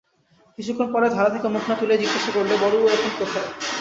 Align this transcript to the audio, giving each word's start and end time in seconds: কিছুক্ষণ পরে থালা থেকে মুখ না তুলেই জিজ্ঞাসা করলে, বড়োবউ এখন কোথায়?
কিছুক্ষণ 0.57 0.87
পরে 0.93 1.07
থালা 1.09 1.29
থেকে 1.29 1.47
মুখ 1.47 1.63
না 1.69 1.75
তুলেই 1.75 2.01
জিজ্ঞাসা 2.01 2.31
করলে, 2.31 2.53
বড়োবউ 2.61 2.87
এখন 2.87 3.11
কোথায়? 3.19 3.49